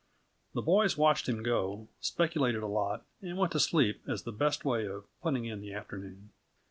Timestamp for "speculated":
1.99-2.63